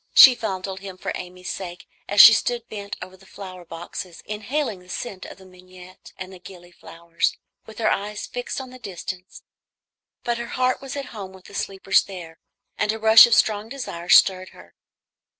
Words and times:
She 0.15 0.33
fondled 0.33 0.79
him 0.79 0.97
for 0.97 1.11
Amy's 1.13 1.51
sake 1.53 1.85
as 2.09 2.19
she 2.19 2.33
stood 2.33 2.67
bent 2.67 2.97
over 3.03 3.15
the 3.15 3.27
flower 3.27 3.63
boxes, 3.63 4.23
inhaling 4.25 4.79
the 4.79 4.89
scent 4.89 5.25
of 5.25 5.37
the 5.37 5.45
mignonette 5.45 6.11
and 6.17 6.43
gilly 6.43 6.71
flowers, 6.71 7.37
with 7.67 7.77
her 7.77 7.91
eyes 7.91 8.25
fixed 8.25 8.59
on 8.59 8.71
the 8.71 8.79
distance; 8.79 9.43
but 10.23 10.39
her 10.39 10.47
heart 10.57 10.81
was 10.81 10.95
at 10.95 11.09
home 11.13 11.33
with 11.33 11.45
the 11.45 11.53
sleepers 11.53 12.01
there, 12.01 12.39
and 12.79 12.91
a 12.91 12.97
rush 12.97 13.27
of 13.27 13.35
strong 13.35 13.69
desire 13.69 14.09
stirred 14.09 14.49
her. 14.49 14.73